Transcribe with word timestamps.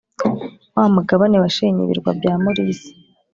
wa 0.75 0.85
mugabe 0.95 1.25
washenye 1.43 1.81
ibirwa 1.83 2.11
bya 2.19 2.33
morise 2.43 2.89